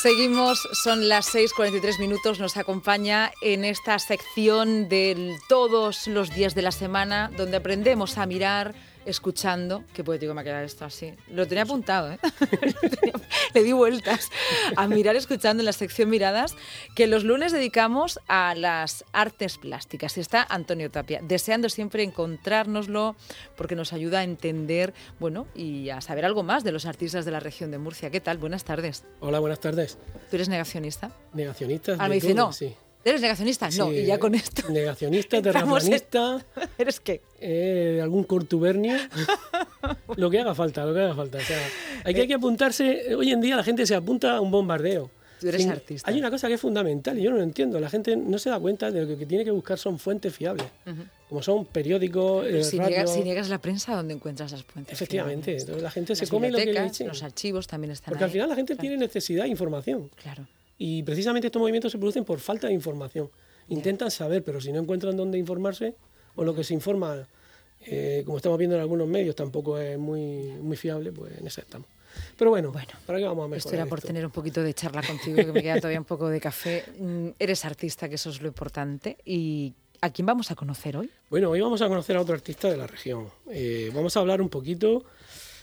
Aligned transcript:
Seguimos, 0.00 0.68
son 0.70 1.08
las 1.08 1.34
6.43 1.34 1.98
minutos, 1.98 2.38
nos 2.38 2.56
acompaña 2.56 3.32
en 3.42 3.64
esta 3.64 3.98
sección 3.98 4.88
de 4.88 5.36
todos 5.48 6.06
los 6.06 6.32
días 6.32 6.54
de 6.54 6.62
la 6.62 6.70
semana, 6.70 7.32
donde 7.36 7.56
aprendemos 7.56 8.16
a 8.16 8.24
mirar 8.24 8.76
escuchando. 9.08 9.84
Qué 9.94 10.04
poético 10.04 10.34
me 10.34 10.42
ha 10.42 10.44
quedado 10.44 10.64
esto 10.64 10.84
así. 10.84 11.14
Lo 11.28 11.46
tenía 11.46 11.64
apuntado, 11.64 12.12
¿eh? 12.12 12.18
Le 13.54 13.62
di 13.62 13.72
vueltas 13.72 14.28
a 14.76 14.86
mirar 14.86 15.16
escuchando 15.16 15.62
en 15.62 15.64
la 15.64 15.72
sección 15.72 16.10
Miradas, 16.10 16.56
que 16.94 17.06
los 17.06 17.24
lunes 17.24 17.52
dedicamos 17.52 18.20
a 18.28 18.54
las 18.54 19.04
artes 19.12 19.58
plásticas. 19.58 20.16
Y 20.16 20.20
está 20.20 20.46
Antonio 20.48 20.90
Tapia, 20.90 21.20
deseando 21.22 21.68
siempre 21.68 22.02
encontrárnoslo 22.02 23.16
porque 23.56 23.74
nos 23.74 23.92
ayuda 23.92 24.20
a 24.20 24.24
entender, 24.24 24.92
bueno, 25.18 25.46
y 25.54 25.88
a 25.90 26.00
saber 26.00 26.24
algo 26.24 26.42
más 26.42 26.64
de 26.64 26.72
los 26.72 26.86
artistas 26.86 27.24
de 27.24 27.30
la 27.30 27.40
región 27.40 27.70
de 27.70 27.78
Murcia. 27.78 28.10
¿Qué 28.10 28.20
tal? 28.20 28.38
Buenas 28.38 28.64
tardes. 28.64 29.04
Hola, 29.20 29.38
buenas 29.38 29.60
tardes. 29.60 29.98
¿Tú 30.30 30.36
eres 30.36 30.48
negacionista? 30.48 31.10
Negacionista. 31.32 31.96
Ah, 31.98 32.08
me 32.08 32.16
dice 32.16 32.34
no. 32.34 32.52
Sí. 32.52 32.74
¿Eres 33.04 33.20
negacionista? 33.20 33.68
No, 33.78 33.92
y 33.92 34.04
ya 34.04 34.18
con 34.18 34.34
esto. 34.34 34.68
Negacionista, 34.70 35.40
terraplanista. 35.42 36.44
¿Eres 36.78 37.00
qué? 37.00 37.22
Eh, 37.40 38.00
algún 38.02 38.24
cortubernio. 38.24 38.96
lo 40.16 40.30
que 40.30 40.40
haga 40.40 40.54
falta, 40.54 40.84
lo 40.84 40.94
que 40.94 41.00
haga 41.00 41.14
falta. 41.14 41.38
O 41.38 41.40
sea, 41.40 41.58
hay 42.04 42.14
que, 42.14 42.22
hay 42.22 42.28
que 42.28 42.34
apuntarse. 42.34 43.14
Hoy 43.14 43.30
en 43.30 43.40
día 43.40 43.56
la 43.56 43.64
gente 43.64 43.86
se 43.86 43.94
apunta 43.94 44.36
a 44.36 44.40
un 44.40 44.50
bombardeo. 44.50 45.10
Tú 45.40 45.48
eres 45.48 45.66
artista. 45.66 46.10
Hay 46.10 46.18
una 46.18 46.30
cosa 46.30 46.48
que 46.48 46.54
es 46.54 46.60
fundamental 46.60 47.16
y 47.16 47.22
yo 47.22 47.30
no 47.30 47.36
lo 47.36 47.44
entiendo. 47.44 47.78
La 47.78 47.88
gente 47.88 48.16
no 48.16 48.38
se 48.38 48.50
da 48.50 48.58
cuenta 48.58 48.90
de 48.90 49.06
que 49.06 49.12
lo 49.12 49.18
que 49.18 49.26
tiene 49.26 49.44
que 49.44 49.52
buscar 49.52 49.78
son 49.78 49.98
fuentes 50.00 50.34
fiables. 50.34 50.66
Como 51.28 51.42
son 51.42 51.64
periódicos. 51.66 52.44
Eh, 52.44 52.64
si, 52.64 52.78
Niegas, 52.78 53.12
si, 53.12 53.22
Niegas, 53.22 53.48
la 53.48 53.58
prensa, 53.58 53.94
¿dónde 53.94 54.14
encuentras 54.14 54.50
las 54.50 54.64
fuentes? 54.64 54.92
Efectivamente. 54.92 55.56
Entonces, 55.56 55.82
la 55.82 55.90
gente 55.92 56.16
se 56.16 56.26
come 56.26 56.50
lo 56.50 56.58
que 56.58 56.72
le 56.72 57.06
Los 57.06 57.22
archivos 57.22 57.68
también 57.68 57.92
están 57.92 58.10
Porque 58.10 58.24
al 58.24 58.30
final 58.30 58.48
la 58.48 58.56
gente 58.56 58.74
tiene 58.74 58.96
necesidad 58.96 59.44
de 59.44 59.50
información. 59.50 60.10
Claro. 60.20 60.46
Y 60.78 61.02
precisamente 61.02 61.48
estos 61.48 61.60
movimientos 61.60 61.92
se 61.92 61.98
producen 61.98 62.24
por 62.24 62.38
falta 62.38 62.68
de 62.68 62.72
información. 62.72 63.30
Intentan 63.68 64.10
saber, 64.10 64.44
pero 64.44 64.60
si 64.60 64.72
no 64.72 64.80
encuentran 64.80 65.16
dónde 65.16 65.36
informarse, 65.36 65.94
o 66.36 66.44
lo 66.44 66.54
que 66.54 66.62
se 66.62 66.72
informa, 66.72 67.26
eh, 67.80 68.22
como 68.24 68.36
estamos 68.36 68.56
viendo 68.58 68.76
en 68.76 68.82
algunos 68.82 69.08
medios, 69.08 69.34
tampoco 69.34 69.78
es 69.78 69.98
muy, 69.98 70.52
muy 70.62 70.76
fiable, 70.76 71.12
pues 71.12 71.36
en 71.36 71.46
eso 71.46 71.60
estamos. 71.60 71.88
Pero 72.36 72.50
bueno, 72.50 72.70
bueno 72.70 72.92
¿para 73.06 73.18
qué 73.18 73.24
vamos 73.24 73.44
a 73.44 73.48
mejorar 73.48 73.58
Esto 73.58 73.74
era 73.74 73.86
por 73.86 74.00
tener 74.00 74.24
un 74.24 74.30
poquito 74.30 74.62
de 74.62 74.72
charla 74.72 75.02
contigo, 75.02 75.36
que 75.36 75.52
me 75.52 75.62
queda 75.62 75.76
todavía 75.76 75.98
un 75.98 76.06
poco 76.06 76.28
de 76.28 76.40
café. 76.40 76.84
Mm, 76.98 77.30
eres 77.38 77.64
artista, 77.64 78.08
que 78.08 78.14
eso 78.14 78.30
es 78.30 78.40
lo 78.40 78.48
importante. 78.48 79.18
¿Y 79.24 79.74
a 80.00 80.10
quién 80.10 80.26
vamos 80.26 80.50
a 80.50 80.54
conocer 80.54 80.96
hoy? 80.96 81.10
Bueno, 81.28 81.50
hoy 81.50 81.60
vamos 81.60 81.82
a 81.82 81.88
conocer 81.88 82.16
a 82.16 82.22
otro 82.22 82.34
artista 82.34 82.70
de 82.70 82.76
la 82.76 82.86
región. 82.86 83.28
Eh, 83.50 83.90
vamos 83.94 84.16
a 84.16 84.20
hablar 84.20 84.40
un 84.40 84.48
poquito 84.48 85.04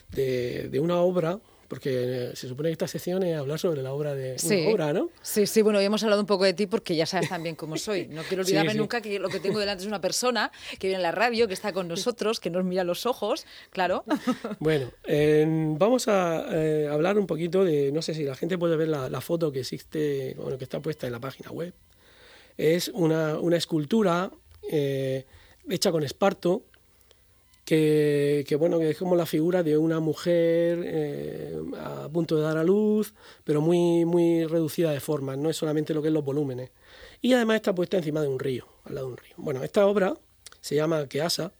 de, 0.09 0.69
de 0.69 0.79
una 0.79 0.99
obra 0.99 1.39
porque 1.67 2.31
se 2.35 2.47
supone 2.47 2.69
que 2.69 2.73
esta 2.73 2.87
sección 2.87 3.23
es 3.23 3.37
hablar 3.37 3.59
sobre 3.59 3.81
la 3.81 3.93
obra 3.93 4.13
de 4.13 4.35
una 4.43 4.73
obra, 4.73 4.93
¿no? 4.93 5.09
Sí, 5.21 5.47
sí, 5.47 5.61
bueno, 5.61 5.79
hoy 5.79 5.85
hemos 5.85 6.03
hablado 6.03 6.21
un 6.21 6.27
poco 6.27 6.43
de 6.43 6.53
ti 6.53 6.67
porque 6.67 6.95
ya 6.95 7.05
sabes 7.05 7.29
también 7.29 7.55
cómo 7.55 7.77
soy. 7.77 8.07
No 8.07 8.23
quiero 8.23 8.43
olvidarme 8.45 8.73
nunca 8.73 9.01
que 9.01 9.19
lo 9.19 9.29
que 9.29 9.39
tengo 9.39 9.59
delante 9.59 9.83
es 9.83 9.87
una 9.87 10.01
persona 10.01 10.51
que 10.79 10.87
viene 10.87 10.97
en 10.97 11.03
la 11.03 11.11
radio, 11.11 11.47
que 11.47 11.53
está 11.53 11.73
con 11.73 11.87
nosotros, 11.87 12.39
que 12.39 12.49
nos 12.49 12.63
mira 12.63 12.83
los 12.83 13.05
ojos, 13.05 13.45
claro. 13.69 14.03
Bueno, 14.59 14.91
vamos 15.77 16.07
a 16.07 16.45
eh, 16.51 16.87
hablar 16.89 17.17
un 17.17 17.27
poquito 17.27 17.63
de, 17.63 17.91
no 17.91 18.01
sé 18.01 18.13
si 18.13 18.23
la 18.23 18.35
gente 18.35 18.57
puede 18.57 18.75
ver 18.75 18.87
la, 18.87 19.21
foto 19.21 19.51
que 19.51 19.61
existe, 19.61 20.35
bueno, 20.37 20.57
que 20.57 20.63
está 20.63 20.81
puesta 20.81 21.07
en 21.07 21.13
la 21.13 21.19
página 21.19 21.51
web. 21.51 21.73
Es 22.57 22.89
una, 22.89 23.39
una 23.39 23.57
escultura 23.57 24.31
eh, 24.69 25.25
hecha 25.69 25.91
con 25.91 26.03
esparto, 26.03 26.63
que, 27.65 28.55
bueno, 28.59 28.77
que 28.77 28.91
es 28.91 28.97
como 28.97 29.15
la 29.15 29.25
figura 29.25 29.63
de 29.63 29.75
una 29.77 29.99
mujer 29.99 30.81
eh, 30.85 31.59
a 31.79 32.07
punto 32.09 32.37
de 32.37 32.43
dar 32.43 32.57
a 32.57 32.63
luz, 32.63 33.13
pero 33.43 33.59
muy, 33.59 34.05
muy 34.05 34.45
reducida 34.45 34.91
de 34.91 34.99
forma, 34.99 35.35
no 35.35 35.49
es 35.49 35.57
solamente 35.57 35.93
lo 35.93 36.01
que 36.01 36.09
es 36.09 36.13
los 36.13 36.23
volúmenes. 36.23 36.69
Y 37.21 37.33
además 37.33 37.55
está 37.57 37.73
puesta 37.73 37.97
encima 37.97 38.21
de 38.21 38.27
un 38.27 38.39
río, 38.39 38.67
al 38.83 38.95
lado 38.95 39.07
de 39.07 39.13
un 39.13 39.17
río. 39.17 39.33
Bueno, 39.37 39.63
esta 39.63 39.87
obra 39.87 40.15
se 40.61 40.75
llama 40.75 41.07
Keasa, 41.07 41.53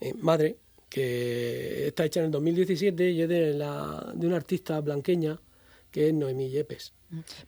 eh, 0.00 0.14
Madre, 0.14 0.56
que 0.88 1.88
está 1.88 2.04
hecha 2.04 2.20
en 2.20 2.26
el 2.26 2.32
2017 2.32 3.10
y 3.10 3.22
es 3.22 3.28
de, 3.28 3.54
la, 3.54 4.12
de 4.14 4.26
una 4.28 4.36
artista 4.36 4.80
blanqueña 4.80 5.40
que 5.90 6.08
es 6.08 6.14
Noemí 6.14 6.48
Yepes. 6.50 6.92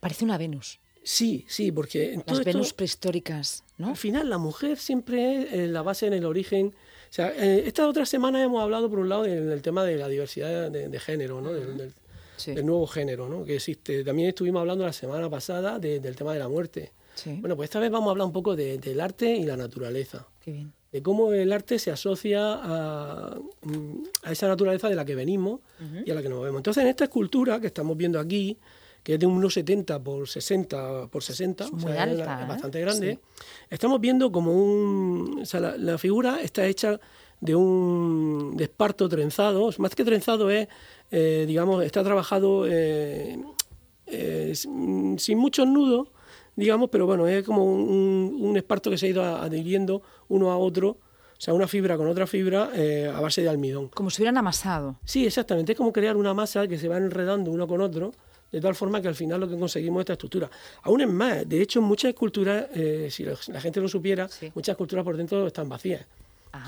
Parece 0.00 0.24
una 0.24 0.38
Venus. 0.38 0.80
Sí, 1.06 1.46
sí, 1.48 1.70
porque... 1.70 2.20
Las 2.26 2.44
Venus 2.44 2.72
prehistóricas, 2.72 3.62
¿no? 3.78 3.90
Al 3.90 3.96
final 3.96 4.28
la 4.28 4.38
mujer 4.38 4.76
siempre 4.76 5.42
es 5.42 5.52
eh, 5.52 5.66
la 5.68 5.82
base 5.82 6.08
en 6.08 6.14
el 6.14 6.24
origen 6.24 6.74
o 7.08 7.12
sea, 7.16 7.32
eh, 7.36 7.62
esta 7.66 7.88
otra 7.88 8.04
semana 8.04 8.42
hemos 8.42 8.62
hablado, 8.62 8.90
por 8.90 8.98
un 8.98 9.08
lado, 9.08 9.22
del, 9.22 9.62
tema 9.62 9.84
de 9.84 9.96
la 9.96 10.08
diversidad 10.08 10.70
de, 10.70 11.00
género, 11.00 11.40
¿no? 11.40 11.52
Del, 11.52 11.92
nuevo 12.66 12.86
género 12.86 13.28
¿no? 13.28 13.44
que 13.44 13.56
existe. 13.56 14.04
También 14.04 14.28
estuvimos 14.28 14.60
hablando 14.60 14.84
la 14.84 14.92
semana 14.92 15.30
pasada 15.30 15.78
del 15.78 16.16
tema 16.16 16.32
de 16.32 16.38
la 16.38 16.48
muerte. 16.48 16.92
Bueno, 17.24 17.56
pues 17.56 17.68
esta 17.68 17.80
vez 17.80 17.90
vamos 17.90 18.08
a 18.08 18.10
hablar 18.10 18.26
un 18.26 18.32
poco 18.32 18.54
del 18.54 19.00
arte 19.00 19.34
y 19.34 19.44
la 19.44 19.56
naturaleza. 19.56 20.26
De 20.92 21.02
cómo 21.02 21.32
el 21.32 21.52
arte 21.52 21.78
se 21.78 21.90
asocia 21.90 22.40
a, 22.42 23.38
mm, 23.62 24.30
esa 24.30 24.48
naturaleza 24.48 24.88
de 24.88 24.94
la 24.94 25.04
que 25.04 25.14
venimos 25.14 25.60
y 26.04 26.10
a 26.10 26.14
la 26.14 26.22
que 26.22 26.28
nos 26.28 26.38
movemos. 26.38 26.58
Entonces, 26.58 26.82
en 26.82 26.88
esta 26.90 27.04
escultura 27.04 27.60
que 27.60 27.68
estamos 27.68 27.96
viendo 27.96 28.20
aquí, 28.20 28.58
que 29.06 29.14
es 29.14 29.20
de 29.20 29.26
unos 29.26 29.54
70 29.54 30.02
por 30.02 30.28
60 30.28 31.06
por 31.06 31.22
60, 31.22 31.62
es, 31.62 31.70
o 31.70 31.78
sea, 31.78 32.04
es, 32.06 32.18
¿eh? 32.18 32.24
bastante 32.24 32.80
grande. 32.80 33.20
Estamos 33.70 34.00
viendo 34.00 34.32
como 34.32 34.52
un... 34.52 35.38
O 35.42 35.46
sea, 35.46 35.60
la, 35.60 35.96
figura 35.96 36.40
está 36.42 36.66
hecha 36.66 36.98
de 37.40 37.54
un 37.54 38.56
de 38.56 38.64
esparto 38.64 39.08
trenzado, 39.08 39.70
más 39.78 39.94
que 39.94 40.04
trenzado 40.04 40.50
es, 40.50 40.66
eh, 41.12 41.44
digamos, 41.46 41.84
está 41.84 42.02
trabajado 42.02 42.66
eh, 42.68 43.38
sin 44.56 45.38
muchos 45.38 45.68
nudos, 45.68 46.08
digamos, 46.56 46.90
pero 46.90 47.06
bueno, 47.06 47.28
es 47.28 47.44
como 47.44 47.64
un, 47.64 48.56
esparto 48.56 48.90
que 48.90 48.98
se 48.98 49.06
ha 49.06 49.10
ido 49.10 49.22
adhiriendo 49.24 50.02
uno 50.26 50.50
a 50.50 50.58
otro 50.58 50.98
o 51.38 51.40
sea, 51.40 51.54
una 51.54 51.68
fibra 51.68 51.96
con 51.96 52.08
otra 52.08 52.26
fibra 52.26 52.70
a 53.14 53.20
base 53.20 53.42
de 53.42 53.48
almidón. 53.50 53.88
Como 53.88 54.10
si 54.10 54.22
hubieran 54.22 54.38
amasado. 54.38 54.98
Sí, 55.04 55.26
exactamente. 55.26 55.72
Es 55.72 55.78
como 55.78 55.92
crear 55.92 56.16
una 56.16 56.34
masa 56.34 56.66
que 56.66 56.76
se 56.76 56.88
va 56.88 56.96
enredando 56.96 57.52
uno 57.52 57.68
con 57.68 57.82
otro 57.82 58.12
de 58.50 58.60
tal 58.60 58.74
forma 58.74 59.00
que 59.00 59.08
al 59.08 59.14
final 59.14 59.40
lo 59.40 59.48
que 59.48 59.58
conseguimos 59.58 60.00
es 60.00 60.04
esta 60.04 60.12
estructura. 60.14 60.50
Aún 60.82 61.00
es 61.00 61.08
más, 61.08 61.48
de 61.48 61.60
hecho, 61.60 61.82
muchas 61.82 62.10
esculturas, 62.10 62.66
eh, 62.74 63.08
si 63.10 63.24
la 63.24 63.60
gente 63.60 63.80
lo 63.80 63.88
supiera, 63.88 64.28
muchas 64.54 64.74
esculturas 64.74 65.04
por 65.04 65.16
dentro 65.16 65.46
están 65.46 65.68
vacías. 65.68 66.06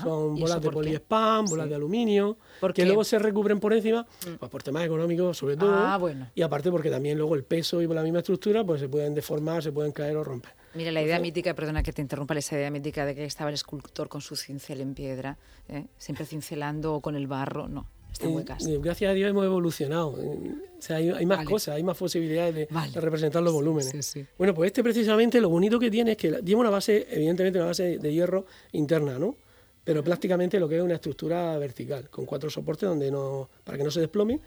Son 0.03 0.35
bolas 0.35 0.61
de 0.61 0.69
poliespam, 0.69 1.45
bolas 1.45 1.69
de 1.69 1.75
aluminio, 1.75 2.37
que 2.73 2.85
luego 2.85 3.03
se 3.03 3.19
recubren 3.19 3.59
por 3.59 3.73
encima, 3.73 4.03
mm. 4.03 4.35
pues 4.35 4.51
por 4.51 4.63
temas 4.63 4.85
económicos 4.85 5.37
sobre 5.37 5.57
todo. 5.57 5.73
Ah, 5.73 5.99
y 6.35 6.41
aparte 6.41 6.71
porque 6.71 6.89
también 6.89 7.17
luego 7.17 7.35
el 7.35 7.43
peso 7.43 7.81
y 7.81 7.87
por 7.87 7.95
la 7.95 8.03
misma 8.03 8.19
estructura, 8.19 8.63
pues 8.63 8.81
se 8.81 8.89
pueden 8.89 9.13
deformar, 9.13 9.63
se 9.63 9.71
pueden 9.71 9.91
caer 9.91 10.17
o 10.17 10.23
romper. 10.23 10.51
Mira, 10.75 10.91
la 10.91 11.01
idea 11.01 11.19
mítica, 11.19 11.53
perdona 11.55 11.81
que 11.81 11.91
te 11.91 12.01
interrumpa, 12.01 12.35
esa 12.35 12.55
idea 12.55 12.69
mítica 12.69 13.05
de 13.05 13.15
que 13.15 13.25
estaba 13.25 13.49
el 13.49 13.55
escultor 13.55 14.07
con 14.07 14.21
su 14.21 14.35
cincel 14.35 14.81
en 14.81 14.93
piedra, 14.93 15.37
¿eh? 15.67 15.85
siempre 15.97 16.25
cincelando 16.25 16.99
con 16.99 17.15
el 17.15 17.25
barro, 17.25 17.67
no. 17.67 17.87
Eh, 18.21 18.79
gracias 18.81 19.11
a 19.11 19.13
Dios 19.13 19.29
hemos 19.29 19.45
evolucionado. 19.45 20.09
O 20.09 20.81
sea, 20.81 20.97
hay, 20.97 21.25
más 21.25 21.45
cosas, 21.45 21.75
hay 21.75 21.83
más 21.83 21.97
posibilidades 21.97 22.55
de, 22.55 22.67
representar 22.99 23.41
los 23.41 23.53
volúmenes. 23.53 24.17
Bueno, 24.37 24.53
pues 24.53 24.67
este 24.67 24.83
precisamente 24.83 25.39
lo 25.39 25.49
bonito 25.49 25.79
que 25.79 25.89
tiene 25.89 26.11
es 26.11 26.17
que 26.17 26.31
tiene 26.43 26.59
una 26.59 26.69
base, 26.69 27.07
evidentemente 27.09 27.59
una 27.59 27.67
base 27.67 27.97
de 27.97 28.13
hierro 28.13 28.45
interna, 28.71 29.17
¿no? 29.17 29.35
Pero 29.83 30.03
prácticamente 30.03 30.59
lo 30.59 30.67
que 30.67 30.77
es 30.77 30.83
una 30.83 30.95
estructura 30.95 31.57
vertical, 31.57 32.09
con 32.09 32.25
cuatro 32.25 32.49
soportes 32.49 32.87
donde 32.87 33.09
no, 33.09 33.49
para 33.63 33.77
que 33.77 33.83
no 33.83 33.91
se 33.91 34.01
desplome. 34.01 34.39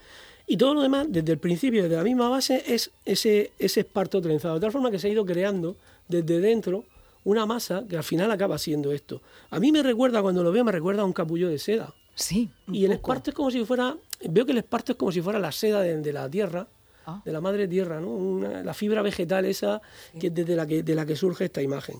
Y 0.47 0.57
todo 0.57 0.75
lo 0.75 0.83
demás, 0.83 1.07
desde 1.09 1.33
el 1.33 1.39
principio, 1.39 1.83
desde 1.83 1.97
la 1.97 2.05
misma 2.05 2.29
base, 2.29 2.63
es 2.67 2.91
ese, 3.05 3.53
ese 3.59 3.81
esparto 3.81 4.21
trenzado. 4.21 4.55
De 4.55 4.61
tal 4.61 4.73
forma 4.73 4.91
que 4.91 4.99
se 4.99 5.09
ha 5.09 5.11
ido 5.11 5.25
creando 5.25 5.77
desde 6.09 6.41
dentro 6.41 6.85
una 7.25 7.47
masa 7.47 7.85
que 7.89 7.97
al 7.97 8.05
final 8.05 8.31
acaba 8.31 8.59
siendo 8.59 8.93
esto. 8.93 9.23
A 9.51 9.61
mí 9.61 9.73
me 9.73 9.83
recuerda, 9.83 10.23
cuando 10.23 10.43
lo 10.43 10.53
veo, 10.53 10.65
me 10.65 10.73
recuerda 10.73 11.03
a 11.03 11.05
un 11.05 11.13
capullo 11.13 11.49
de 11.49 11.59
seda. 11.59 11.95
Sí. 12.23 12.49
Y 12.69 12.85
el 12.85 12.93
esparto 12.93 13.31
es 13.31 13.37
como 13.37 13.51
si 13.51 13.65
fuera, 13.65 13.97
veo 14.29 14.47
que 14.47 14.53
el 14.53 14.59
esparto 14.59 14.93
es 14.93 14.99
como 14.99 15.11
si 15.11 15.21
fuera 15.21 15.41
la 15.41 15.51
seda 15.51 15.81
de, 15.81 16.13
la 16.13 16.31
tierra, 16.31 16.69
ah. 17.05 17.21
de 17.25 17.33
la 17.33 17.41
madre 17.41 17.67
tierra, 17.67 18.01
¿no? 18.01 18.41
la 18.63 18.75
fibra 18.75 19.03
vegetal 19.03 19.45
esa 19.45 19.83
que 20.21 20.29
es 20.29 20.35
desde 20.35 20.55
la 20.55 20.65
que, 20.65 20.85
de 20.85 20.95
la 20.95 21.05
que 21.05 21.17
surge 21.17 21.47
esta 21.47 21.61
imagen. 21.61 21.97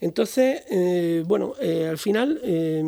Entonces, 0.00 0.62
eh, 0.70 1.24
bueno, 1.26 1.54
eh, 1.60 1.88
al 1.88 1.98
final, 1.98 2.40
eh, 2.44 2.84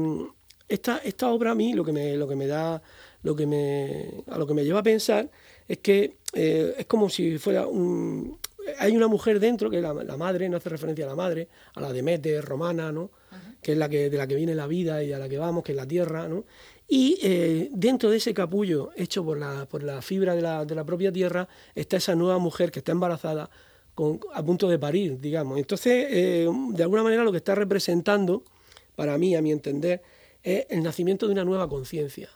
esta, 0.68 0.98
esta 0.98 1.28
obra 1.30 1.50
a 1.50 1.54
mí 1.56 1.72
lo 1.72 1.84
que 1.84 1.92
me, 1.92 2.16
lo 2.16 2.28
que 2.28 2.36
me 2.36 2.46
da, 2.46 2.80
lo 3.24 3.34
que 3.34 3.46
me, 3.46 4.22
a 4.28 4.38
lo 4.38 4.46
que 4.46 4.54
me 4.54 4.64
lleva 4.64 4.78
a 4.78 4.84
pensar 4.84 5.28
es 5.66 5.78
que 5.78 6.18
es 6.32 6.86
como 6.86 7.10
si 7.10 7.38
fuera 7.38 7.66
un, 7.66 8.38
hay 8.78 8.96
una 8.96 9.08
mujer 9.08 9.40
dentro, 9.40 9.70
que 9.70 9.78
es 9.78 9.82
la, 9.82 10.16
madre, 10.16 10.48
no 10.48 10.58
hace 10.58 10.68
referencia 10.68 11.04
a 11.06 11.08
la 11.08 11.16
madre, 11.16 11.48
a 11.74 11.80
la 11.80 11.92
Demeter 11.92 12.44
romana, 12.44 12.92
¿no? 12.92 13.10
Que 13.62 13.72
es 13.72 13.78
la 13.78 13.88
que, 13.88 14.10
de 14.10 14.16
la 14.16 14.26
que 14.26 14.34
viene 14.34 14.54
la 14.54 14.66
vida 14.66 15.02
y 15.02 15.12
a 15.12 15.18
la 15.18 15.28
que 15.28 15.38
vamos, 15.38 15.64
que 15.64 15.72
es 15.72 15.76
la 15.76 15.86
tierra, 15.86 16.28
¿no? 16.28 16.44
Y 16.86 17.18
eh, 17.22 17.68
dentro 17.72 18.08
de 18.08 18.16
ese 18.16 18.32
capullo 18.32 18.90
hecho 18.96 19.24
por 19.24 19.38
la, 19.38 19.66
por 19.66 19.82
la 19.82 20.00
fibra 20.00 20.34
de 20.34 20.40
la, 20.40 20.64
de 20.64 20.74
la, 20.74 20.84
propia 20.84 21.12
tierra 21.12 21.46
está 21.74 21.98
esa 21.98 22.14
nueva 22.14 22.38
mujer 22.38 22.70
que 22.70 22.78
está 22.78 22.92
embarazada 22.92 23.50
con, 23.94 24.20
a 24.32 24.42
punto 24.42 24.68
de 24.68 24.78
parir, 24.78 25.20
digamos. 25.20 25.58
Entonces, 25.58 26.06
eh, 26.08 26.48
de 26.70 26.82
alguna 26.82 27.02
manera 27.02 27.24
lo 27.24 27.30
que 27.30 27.38
está 27.38 27.54
representando, 27.54 28.42
para 28.96 29.18
mí, 29.18 29.36
a 29.36 29.42
mi 29.42 29.52
entender, 29.52 30.02
es 30.42 30.66
el 30.70 30.82
nacimiento 30.82 31.26
de 31.26 31.32
una 31.32 31.44
nueva 31.44 31.68
conciencia. 31.68 32.30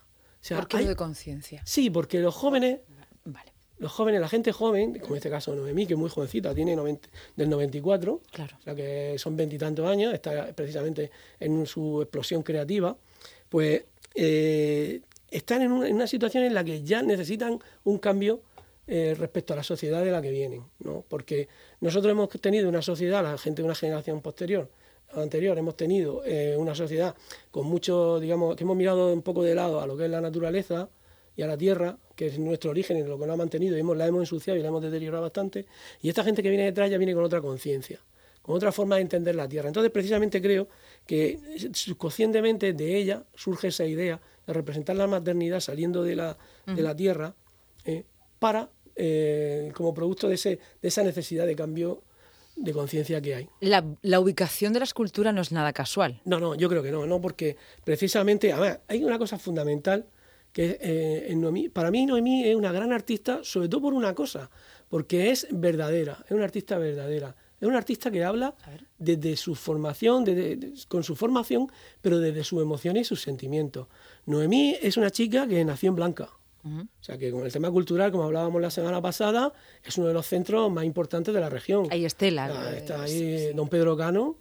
¿Por 0.48 0.68
qué 0.68 0.84
de 0.84 0.96
conciencia? 0.96 1.62
Sí, 1.64 1.88
porque 1.88 2.20
los 2.20 2.34
jóvenes... 2.34 2.80
Vale 3.24 3.51
los 3.82 3.90
jóvenes, 3.90 4.20
la 4.20 4.28
gente 4.28 4.52
joven, 4.52 5.00
como 5.00 5.14
en 5.14 5.16
este 5.16 5.28
caso 5.28 5.52
Noemí, 5.56 5.86
que 5.86 5.94
es 5.94 5.98
muy 5.98 6.08
jovencita, 6.08 6.54
tiene 6.54 6.76
90, 6.76 7.08
del 7.34 7.50
94, 7.50 8.20
claro. 8.30 8.56
o 8.56 8.62
sea 8.62 8.76
que 8.76 9.16
son 9.18 9.36
veintitantos 9.36 9.84
años, 9.84 10.14
está 10.14 10.52
precisamente 10.54 11.10
en 11.40 11.66
su 11.66 12.00
explosión 12.00 12.44
creativa, 12.44 12.96
pues 13.48 13.82
eh, 14.14 15.00
están 15.32 15.62
en 15.62 15.72
una, 15.72 16.06
situación 16.06 16.44
en 16.44 16.54
la 16.54 16.62
que 16.62 16.84
ya 16.84 17.02
necesitan 17.02 17.58
un 17.82 17.98
cambio 17.98 18.42
eh, 18.86 19.16
respecto 19.18 19.52
a 19.52 19.56
la 19.56 19.64
sociedad 19.64 20.04
de 20.04 20.12
la 20.12 20.22
que 20.22 20.30
vienen, 20.30 20.62
¿no? 20.78 21.04
Porque 21.08 21.48
nosotros 21.80 22.12
hemos 22.12 22.28
tenido 22.28 22.68
una 22.68 22.82
sociedad, 22.82 23.20
la 23.24 23.36
gente 23.36 23.62
de 23.62 23.66
una 23.66 23.74
generación 23.74 24.20
posterior, 24.20 24.70
anterior, 25.12 25.58
hemos 25.58 25.76
tenido 25.76 26.22
eh, 26.24 26.54
una 26.56 26.76
sociedad 26.76 27.16
con 27.50 27.66
mucho, 27.66 28.20
digamos, 28.20 28.54
que 28.54 28.62
hemos 28.62 28.76
mirado 28.76 29.12
un 29.12 29.22
poco 29.22 29.42
de 29.42 29.56
lado 29.56 29.80
a 29.80 29.88
lo 29.88 29.96
que 29.96 30.04
es 30.04 30.10
la 30.10 30.20
naturaleza, 30.20 30.88
y 31.36 31.42
a 31.42 31.46
la 31.46 31.56
tierra, 31.56 31.98
que 32.14 32.26
es 32.26 32.38
nuestro 32.38 32.70
origen 32.70 32.98
y 32.98 33.02
lo 33.02 33.18
que 33.18 33.26
nos 33.26 33.34
ha 33.34 33.36
mantenido, 33.36 33.76
y 33.76 33.80
hemos, 33.80 33.96
la 33.96 34.06
hemos 34.06 34.20
ensuciado 34.20 34.58
y 34.58 34.62
la 34.62 34.68
hemos 34.68 34.82
deteriorado 34.82 35.22
bastante, 35.22 35.66
y 36.00 36.08
esta 36.08 36.24
gente 36.24 36.42
que 36.42 36.50
viene 36.50 36.64
detrás 36.64 36.90
ya 36.90 36.98
viene 36.98 37.14
con 37.14 37.24
otra 37.24 37.40
conciencia, 37.40 38.00
con 38.42 38.56
otra 38.56 38.72
forma 38.72 38.96
de 38.96 39.02
entender 39.02 39.34
la 39.34 39.48
tierra. 39.48 39.68
Entonces, 39.68 39.90
precisamente 39.90 40.42
creo 40.42 40.68
que 41.06 41.38
subconscientemente 41.72 42.72
de 42.72 42.96
ella 42.96 43.24
surge 43.34 43.68
esa 43.68 43.84
idea 43.86 44.20
de 44.46 44.52
representar 44.52 44.96
la 44.96 45.06
maternidad 45.06 45.60
saliendo 45.60 46.02
de 46.02 46.16
la, 46.16 46.36
de 46.66 46.82
la 46.82 46.94
tierra 46.94 47.34
eh, 47.84 48.04
para, 48.38 48.68
eh, 48.96 49.72
como 49.74 49.94
producto 49.94 50.28
de, 50.28 50.34
ese, 50.34 50.58
de 50.80 50.88
esa 50.88 51.02
necesidad 51.02 51.46
de 51.46 51.56
cambio 51.56 52.02
de 52.56 52.72
conciencia 52.72 53.20
que 53.22 53.34
hay. 53.34 53.48
La, 53.60 53.84
la, 54.02 54.20
ubicación 54.20 54.72
de 54.72 54.80
la 54.80 54.84
escultura 54.84 55.32
no 55.32 55.40
es 55.40 55.52
nada 55.52 55.72
casual. 55.72 56.20
No, 56.24 56.38
no, 56.38 56.54
yo 56.54 56.68
creo 56.68 56.82
que 56.82 56.90
no, 56.90 57.06
no, 57.06 57.20
porque 57.20 57.56
precisamente, 57.84 58.52
a 58.52 58.60
ver, 58.60 58.80
hay 58.88 59.02
una 59.02 59.18
cosa 59.18 59.38
fundamental 59.38 60.06
que 60.52 60.78
eh, 60.80 61.70
para 61.72 61.90
mí 61.90 62.06
Noemí 62.06 62.44
es 62.44 62.54
una 62.54 62.72
gran 62.72 62.92
artista, 62.92 63.40
sobre 63.42 63.68
todo 63.68 63.82
por 63.82 63.94
una 63.94 64.14
cosa, 64.14 64.50
porque 64.88 65.30
es 65.30 65.46
verdadera, 65.50 66.24
es 66.26 66.32
una 66.32 66.44
artista 66.44 66.78
verdadera. 66.78 67.34
Es 67.60 67.68
una 67.68 67.78
artista 67.78 68.10
que 68.10 68.24
habla 68.24 68.56
desde 68.98 69.36
su 69.36 69.54
formación, 69.54 70.24
con 70.88 71.04
su 71.04 71.14
formación, 71.14 71.70
pero 72.00 72.18
desde 72.18 72.42
sus 72.42 72.60
emociones 72.60 73.02
y 73.02 73.04
sus 73.04 73.22
sentimientos. 73.22 73.86
Noemí 74.26 74.76
es 74.82 74.96
una 74.96 75.10
chica 75.10 75.46
que 75.46 75.64
nació 75.64 75.90
en 75.90 75.94
Blanca. 75.94 76.28
O 76.64 77.04
sea 77.04 77.18
que 77.18 77.30
con 77.30 77.44
el 77.44 77.52
tema 77.52 77.70
cultural, 77.70 78.10
como 78.10 78.24
hablábamos 78.24 78.60
la 78.60 78.70
semana 78.70 79.00
pasada, 79.00 79.52
es 79.84 79.96
uno 79.96 80.08
de 80.08 80.14
los 80.14 80.26
centros 80.26 80.70
más 80.72 80.84
importantes 80.84 81.32
de 81.32 81.40
la 81.40 81.50
región. 81.50 81.86
Ahí 81.90 82.04
Estela. 82.04 82.46
Ah, 82.46 82.76
está 82.76 83.02
ahí 83.02 83.52
don 83.52 83.68
Pedro 83.68 83.96
Cano. 83.96 84.36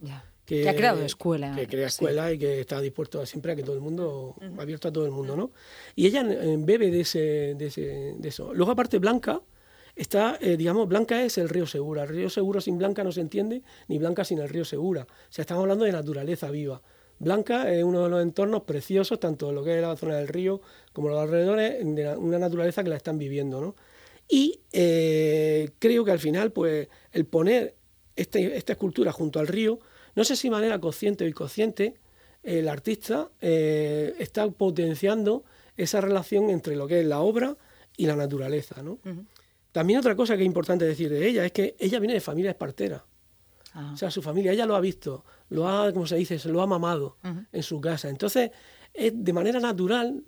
Que, 0.46 0.68
ha 0.68 0.76
creado 0.76 1.04
escuela. 1.04 1.56
Que 1.56 1.68
crea 1.68 1.88
escuela 1.88 2.32
y 2.32 2.38
que 2.38 2.60
está 2.60 2.82
dispuesto 2.82 3.26
siempre 3.26 3.54
a 3.54 3.56
que 3.56 3.64
todo 3.64 3.76
el 3.76 3.82
mundo, 3.82 4.36
abierto 4.58 4.88
a 4.88 4.92
todo 4.92 5.06
el 5.06 5.12
mundo, 5.12 5.36
¿no? 5.36 5.52
Y 5.96 6.08
ella 6.08 6.24
bebe 6.24 6.92
de, 6.92 7.02
ese, 7.02 7.56
de, 7.56 7.68
ese, 7.68 8.16
de 8.18 8.30
eso. 8.30 8.54
Luego, 8.54 8.72
aparte, 8.72 8.98
Blanca, 8.98 9.42
está, 9.96 10.38
eh, 10.42 10.58
digamos, 10.58 10.88
Blanca 10.88 11.24
es 11.24 11.38
el 11.38 11.48
río 11.48 11.68
Segura. 11.68 12.04
El 12.04 12.10
río 12.10 12.30
Segura 12.30 12.60
sin 12.60 12.78
Blanca 12.78 13.04
no 13.04 13.12
se 13.12 13.22
entiende, 13.22 13.62
ni 13.88 13.98
Blanca 13.98 14.26
sin 14.26 14.40
el 14.40 14.50
río 14.50 14.66
Segura. 14.66 15.04
O 15.04 15.32
sea, 15.32 15.44
estamos 15.44 15.62
hablando 15.62 15.86
de 15.86 15.92
naturaleza 15.92 16.50
viva. 16.50 16.82
Blanca 17.20 17.72
es 17.72 17.84
uno 17.84 18.04
de 18.04 18.10
los 18.10 18.24
entornos 18.24 18.64
preciosos, 18.64 19.20
tanto 19.20 19.52
lo 19.52 19.64
que 19.64 19.76
es 19.76 19.82
la 19.82 19.96
zona 19.96 20.18
del 20.18 20.28
río 20.28 20.60
como 20.92 21.10
los 21.10 21.20
alrededores, 21.20 21.78
de 21.86 22.16
una 22.18 22.40
naturaleza 22.40 22.84
que 22.84 22.90
la 22.90 22.96
están 22.96 23.20
viviendo, 23.20 23.62
¿no? 23.62 23.76
Y 24.28 24.62
eh, 24.72 25.70
creo 25.78 26.04
que 26.04 26.12
al 26.12 26.20
final, 26.20 26.52
pues, 26.52 26.88
el 27.12 27.26
poner 27.26 27.76
este, 28.16 28.58
esta 28.58 28.74
escultura 28.74 29.12
junto 29.12 29.40
al 29.40 29.48
río 29.48 29.80
no 30.16 30.24
sé 30.24 30.36
si 30.36 30.48
de 30.48 30.52
manera 30.52 30.80
consciente 30.80 31.24
o 31.24 31.28
inconsciente, 31.28 31.96
el 32.44 32.68
artista 32.68 33.30
eh, 33.40 34.16
está 34.19 34.50
potenciando 34.50 35.44
esa 35.78 36.02
relación 36.02 36.50
entre 36.50 36.75
lo 36.75 36.88
que 36.88 37.02
es 37.02 37.06
la 37.06 37.22
obra 37.22 37.58
y 37.98 38.06
la 38.06 38.16
naturaleza. 38.16 38.81
¿no? 38.81 39.00
También 39.72 40.00
otra 40.00 40.16
cosa 40.16 40.36
que 40.36 40.44
es 40.44 40.48
importante 40.48 40.86
decir 40.86 41.10
de 41.10 41.28
ella 41.28 41.46
es 41.46 41.52
que 41.52 41.75
ella 41.80 42.00
viene 42.00 42.13
de 42.13 42.22
familia 42.22 42.52
espartera. 42.52 43.06
Ah. 43.74 43.92
O 43.94 43.98
sea, 43.98 44.12
su 44.12 44.22
familia, 44.22 44.52
ella 44.52 44.66
lo 44.66 44.75
ha 44.75 44.81
visto, 44.81 45.24
lo 45.50 45.68
ha, 45.68 45.94
como 45.94 46.06
se 46.06 46.16
dice, 46.16 46.40
se 46.40 46.50
lo 46.50 46.62
ha 46.62 46.68
mamado 46.68 47.18
en 47.52 47.64
su 47.64 47.80
casa. 47.80 48.10
Entonces, 48.10 48.52
de 48.94 49.34
manera 49.34 49.60
natural, 49.60 50.24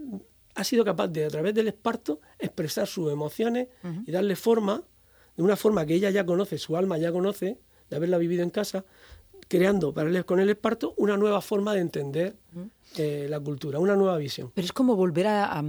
ha 0.55 0.63
sido 0.63 0.85
capaz 0.85 1.07
de, 1.07 1.25
a 1.25 1.29
través 1.29 1.53
del 1.53 1.67
esparto, 1.67 2.21
expresar 2.39 2.87
sus 2.87 3.11
emociones 3.11 3.67
y 4.05 4.11
darle 4.11 4.35
forma, 4.35 4.83
de 5.35 5.43
una 5.43 5.55
forma 5.55 5.85
que 5.85 5.95
ella 5.95 6.09
ya 6.09 6.25
conoce, 6.25 6.57
su 6.57 6.77
alma 6.77 6.97
ya 6.97 7.11
conoce, 7.11 7.59
de 7.89 7.95
haberla 7.95 8.17
vivido 8.17 8.43
en 8.43 8.49
casa, 8.49 8.85
creando 9.47 9.93
paralelos 9.93 10.25
con 10.25 10.39
el 10.39 10.49
esparto 10.49 10.93
una 10.97 11.17
nueva 11.17 11.41
forma 11.41 11.73
de 11.73 11.81
entender 11.81 12.35
eh, 12.97 13.27
la 13.29 13.39
cultura, 13.39 13.79
una 13.79 13.95
nueva 13.95 14.17
visión. 14.17 14.51
Pero 14.53 14.65
es 14.65 14.71
como 14.71 14.95
volver 14.95 15.27
a, 15.27 15.63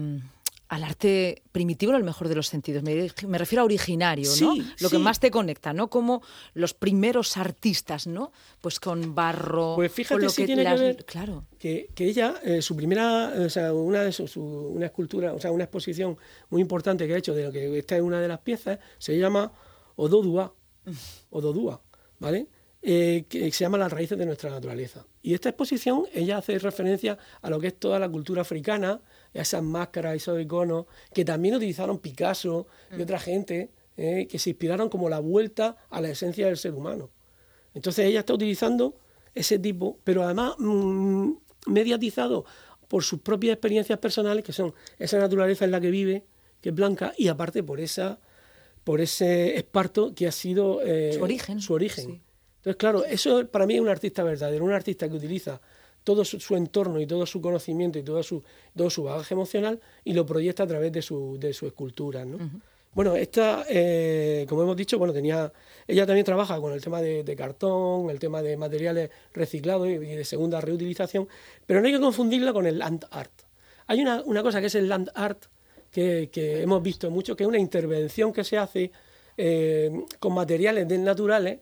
al 0.68 0.82
arte 0.82 1.42
primitivo 1.52 1.92
en 1.92 1.98
el 1.98 2.04
mejor 2.04 2.28
de 2.28 2.34
los 2.34 2.48
sentidos. 2.48 2.82
Me, 2.82 3.38
refiero 3.38 3.62
a 3.62 3.64
originario, 3.64 4.30
¿no? 4.40 4.54
Lo 4.80 4.90
que 4.90 4.98
más 4.98 5.20
te 5.20 5.30
conecta, 5.30 5.72
¿no? 5.72 5.88
Como 5.88 6.22
los 6.54 6.74
primeros 6.74 7.36
artistas, 7.36 8.06
¿no? 8.06 8.32
Pues 8.60 8.80
con 8.80 9.14
barro. 9.14 9.74
Pues 9.76 9.92
fíjate 9.92 10.28
si 10.30 10.46
tiene 10.46 10.64
que 10.64 10.74
ver 10.74 11.04
claro. 11.04 11.44
que, 11.58 11.88
ella, 11.98 12.34
eh, 12.42 12.60
su 12.60 12.74
primera, 12.74 13.32
o 13.38 13.50
sea, 13.50 13.72
una 13.72 14.02
de 14.02 14.12
su, 14.12 14.40
una 14.40 14.86
escultura, 14.86 15.32
o 15.32 15.40
sea, 15.40 15.52
una 15.52 15.64
exposición 15.64 16.16
muy 16.50 16.60
importante 16.60 17.06
que 17.06 17.14
ha 17.14 17.18
hecho 17.18 17.34
de 17.34 17.44
lo 17.44 17.52
que 17.52 17.78
esta 17.78 17.96
es 17.96 18.02
una 18.02 18.20
de 18.20 18.28
las 18.28 18.40
piezas, 18.40 18.78
se 18.98 19.16
llama 19.18 19.52
Ododua, 19.96 20.54
mm. 20.86 20.92
Ododua, 21.30 21.82
¿vale? 22.18 22.48
Eh, 22.86 23.25
que 23.31 23.50
se 23.50 23.64
llama 23.64 23.78
Las 23.78 23.90
raíces 23.90 24.19
de 24.19 24.26
nuestra 24.26 24.50
naturaleza. 24.50 25.06
Y 25.22 25.32
esta 25.32 25.48
exposición, 25.48 26.04
ella 26.12 26.36
hace 26.36 26.58
referencia 26.58 27.16
a 27.40 27.48
lo 27.48 27.58
que 27.58 27.69
es 27.69 27.78
toda 27.78 27.98
la 27.98 28.10
cultura 28.10 28.42
africana, 28.42 29.00
a 29.34 29.40
esas 29.40 29.62
máscaras, 29.62 30.16
esos 30.16 30.38
iconos, 30.38 30.84
que 31.14 31.25
también 31.25 31.54
utilizaron 31.54 31.98
Picasso 31.98 32.66
y 32.94 33.00
otra 33.00 33.19
gente, 33.19 33.70
eh, 33.96 34.26
que 34.28 34.38
se 34.38 34.50
inspiraron 34.50 34.90
como 34.90 35.08
la 35.08 35.19
vuelta 35.20 35.78
a 35.88 36.02
la 36.02 36.10
esencia 36.10 36.46
del 36.46 36.58
ser 36.58 36.75
humano. 36.75 37.08
Entonces 37.72 38.04
ella 38.04 38.20
está 38.20 38.34
utilizando 38.34 38.96
ese 39.34 39.58
tipo, 39.58 39.98
pero 40.04 40.22
además 40.22 40.52
mm, 40.58 41.31
mediatizado 41.69 42.44
por 42.88 43.02
sus 43.02 43.20
propias 43.20 43.54
experiencias 43.54 43.98
personales, 43.98 44.44
que 44.44 44.52
son 44.52 44.75
esa 44.98 45.19
naturaleza 45.19 45.64
en 45.64 45.70
la 45.70 45.81
que 45.81 45.90
vive, 45.90 46.26
que 46.60 46.69
es 46.69 46.75
blanca, 46.75 47.14
y 47.16 47.28
aparte 47.28 47.62
por 47.62 47.81
esa 47.81 48.20
por 48.84 49.00
ese 49.00 49.56
esparto 49.56 50.14
que 50.14 50.28
ha 50.28 50.32
sido 50.32 50.82
eh, 50.82 51.14
su 51.14 51.22
origen. 51.22 51.60
Su 51.62 51.72
origen. 51.72 52.22
Entonces, 52.64 52.76
claro, 52.78 53.05
eso 53.05 53.46
para 53.49 53.66
mí 53.66 53.75
es 53.75 53.81
un 53.82 53.90
artista 53.90 54.22
verdadero, 54.22 54.64
un 54.64 54.72
artista 54.72 55.06
que 55.06 55.16
utiliza 55.16 55.61
todo 56.02 56.25
su, 56.25 56.56
entorno 56.56 56.99
y 56.99 57.06
todo 57.06 57.26
su 57.26 57.43
conocimiento 57.43 57.99
y 57.99 58.02
todo 58.02 58.22
su, 58.22 58.43
todo 58.75 58.88
su 58.88 59.03
bagaje 59.03 59.34
emocional 59.34 59.79
y 60.03 60.15
lo 60.15 60.24
proyecta 60.24 60.62
a 60.62 60.67
través 60.67 60.91
de 60.91 61.03
su, 61.03 61.38
de 61.38 61.53
su 61.53 61.67
escultura. 61.67 62.24
¿no? 62.24 62.38
Bueno, 62.94 63.17
esta, 63.17 63.67
eh, 63.69 64.46
como 64.48 64.62
hemos 64.62 64.77
dicho, 64.77 64.98
bueno, 64.98 65.12
tenía, 65.12 65.53
ella 65.86 66.06
también 66.06 66.24
trabaja 66.24 66.58
con 66.58 66.72
el 66.72 66.81
tema 66.81 67.03
de, 67.03 67.36
cartón, 67.36 68.08
el 68.08 68.19
tema 68.19 68.41
de 68.41 68.56
materiales 68.56 69.10
reciclados 69.34 69.86
y, 69.86 69.98
de 69.98 70.24
segunda 70.24 70.58
reutilización, 70.62 71.29
pero 71.67 71.82
no 71.82 71.86
hay 71.86 71.93
que 71.93 72.00
confundirla 72.00 72.55
con 72.55 72.65
el 72.65 72.79
land 72.79 73.05
art. 73.10 73.32
Hay 73.88 74.00
una, 74.00 74.22
una 74.22 74.43
cosa 74.43 74.62
que 74.62 74.69
es 74.69 74.74
el 74.74 74.88
land 74.88 75.10
art, 75.15 75.44
que, 75.91 76.31
que, 76.32 76.62
hemos 76.62 76.82
visto 76.82 77.10
mucho, 77.10 77.36
que 77.36 77.44
es 77.44 77.48
una 77.48 77.58
intervención 77.58 78.32
que 78.32 78.43
se 78.43 78.56
hace 78.56 78.91
eh, 79.36 79.91
con 80.19 80.32
materiales 80.32 80.86
naturales 80.86 81.58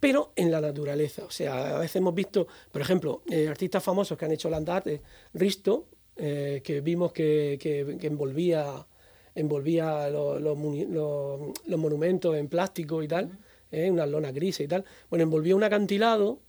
pero 0.00 0.32
en 0.36 0.50
la 0.50 0.60
naturaleza. 0.60 1.24
O 1.24 1.30
sea, 1.30 1.76
a 1.76 1.78
veces 1.78 1.96
hemos 1.96 2.14
visto, 2.14 2.46
por 2.70 2.80
ejemplo, 2.80 3.22
eh, 3.30 3.48
artistas 3.48 3.82
famosos 3.82 4.16
que 4.16 4.24
han 4.24 4.32
hecho 4.32 4.50
land 4.50 4.68
art, 4.68 4.86
Risto, 5.34 5.88
eh, 6.16 6.62
que 6.64 6.80
vimos 6.80 7.12
que, 7.12 7.58
envolvía, 8.02 8.86
envolvía 9.34 10.08
los, 10.08 10.56
monumentos 10.56 12.36
en 12.36 12.48
plástico 12.48 13.02
y 13.02 13.08
tal, 13.08 13.38
eh, 13.70 13.90
una 13.90 14.06
lona 14.06 14.32
gris 14.32 14.60
y 14.60 14.68
tal. 14.68 14.84
Bueno, 15.10 15.24
envolvía 15.24 15.54
un 15.56 15.64
acantilado, 15.64 16.40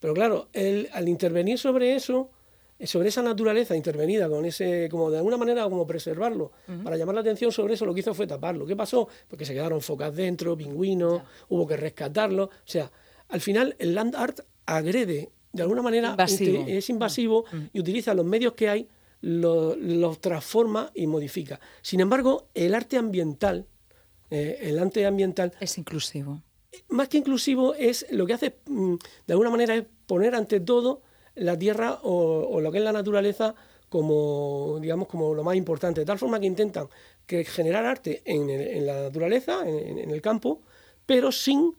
pero 0.00 0.14
claro, 0.14 0.48
él, 0.52 0.88
al 0.92 1.08
intervenir 1.08 1.58
sobre 1.58 1.94
eso, 1.94 2.30
sobre 2.86 3.08
esa 3.08 3.22
naturaleza 3.22 3.76
intervenida, 3.76 4.28
con 4.28 4.44
ese, 4.44 4.88
como 4.90 5.10
de 5.10 5.18
alguna 5.18 5.36
manera 5.36 5.64
como 5.64 5.86
preservarlo, 5.86 6.52
para 6.82 6.96
llamar 6.96 7.14
la 7.14 7.20
atención 7.20 7.52
sobre 7.52 7.74
eso, 7.74 7.86
lo 7.86 7.94
que 7.94 8.00
hizo 8.00 8.14
fue 8.14 8.26
taparlo. 8.26 8.66
¿Qué 8.66 8.76
pasó? 8.76 9.08
Porque 9.28 9.44
se 9.44 9.54
quedaron 9.54 9.80
focas 9.80 10.14
dentro, 10.14 10.56
pingüinos, 10.56 11.22
hubo 11.48 11.66
que 11.66 11.76
rescatarlo. 11.76 12.44
O 12.44 12.50
sea, 12.64 12.90
al 13.28 13.40
final 13.40 13.76
el 13.78 13.94
land 13.94 14.16
art 14.16 14.40
agrede, 14.66 15.30
de 15.52 15.62
alguna 15.62 15.82
manera 15.82 16.16
es 16.18 16.90
invasivo 16.90 17.44
y 17.72 17.80
utiliza 17.80 18.14
los 18.14 18.24
medios 18.24 18.54
que 18.54 18.68
hay, 18.68 18.88
los 19.20 20.20
transforma 20.20 20.90
y 20.94 21.06
modifica. 21.06 21.60
Sin 21.80 22.00
embargo, 22.00 22.48
el 22.54 22.74
arte 22.74 22.96
ambiental, 22.96 23.66
eh, 24.30 24.58
el 24.62 24.78
arte 24.78 25.06
ambiental... 25.06 25.52
Es 25.60 25.78
inclusivo. 25.78 26.42
Más 26.88 27.08
que 27.08 27.18
inclusivo, 27.18 27.74
es 27.74 28.06
lo 28.10 28.26
que 28.26 28.32
hace, 28.32 28.56
mm, 28.66 28.94
de 29.26 29.32
alguna 29.32 29.50
manera, 29.50 29.76
es 29.76 29.84
poner 30.06 30.34
ante 30.34 30.58
todo 30.58 31.02
la 31.34 31.58
tierra 31.58 32.00
o, 32.02 32.60
lo 32.60 32.72
que 32.72 32.78
es 32.78 32.84
la 32.84 32.92
naturaleza 32.92 33.54
como, 33.88 34.78
digamos, 34.80 35.06
como 35.06 35.34
lo 35.34 35.44
más 35.44 35.56
importante, 35.56 36.00
de 36.00 36.06
tal 36.06 36.18
forma 36.18 36.40
que 36.40 36.46
intentan 36.46 36.88
que 37.26 37.44
generar 37.44 37.84
arte 37.84 38.22
en, 38.24 38.86
la 38.86 39.02
naturaleza, 39.02 39.68
en, 39.68 40.10
el 40.10 40.22
campo, 40.22 40.62
pero 41.04 41.30
sin 41.30 41.74